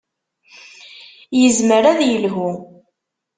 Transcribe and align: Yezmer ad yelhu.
Yezmer 1.39 1.83
ad 1.91 1.99
yelhu. 2.09 2.49